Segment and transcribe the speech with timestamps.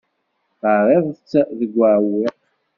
[0.59, 2.37] Terriḍ-tt deg uɛewwiq.